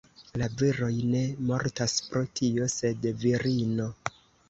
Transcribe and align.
La 0.41 0.45
viroj 0.61 0.89
ne 1.09 1.21
mortas 1.51 1.95
pro 2.09 2.25
tio, 2.41 2.69
sed 2.81 3.09
virino! 3.25 3.91